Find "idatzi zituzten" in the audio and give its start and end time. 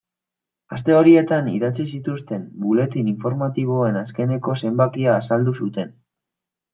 1.57-2.41